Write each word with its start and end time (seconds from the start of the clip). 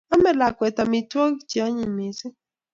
Amei 0.13 0.35
lakwet 0.39 0.77
amitwogik 0.83 1.45
che 1.49 1.57
anyiny 1.65 1.91
mising 1.97 2.35